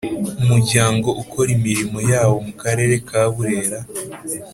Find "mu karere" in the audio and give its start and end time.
2.45-2.95